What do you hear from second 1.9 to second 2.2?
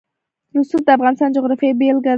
ده.